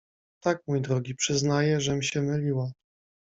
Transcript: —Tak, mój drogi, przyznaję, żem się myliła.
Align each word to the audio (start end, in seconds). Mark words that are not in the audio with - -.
—Tak, 0.43 0.61
mój 0.67 0.81
drogi, 0.81 1.15
przyznaję, 1.15 1.81
żem 1.81 2.01
się 2.03 2.21
myliła. 2.21 2.71